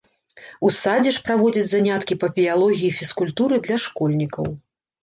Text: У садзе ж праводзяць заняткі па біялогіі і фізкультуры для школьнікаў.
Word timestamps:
У 0.69 0.69
садзе 0.77 1.11
ж 1.17 1.21
праводзяць 1.27 1.67
заняткі 1.73 2.19
па 2.25 2.33
біялогіі 2.41 2.91
і 2.91 2.97
фізкультуры 3.03 3.65
для 3.71 3.77
школьнікаў. 3.87 4.53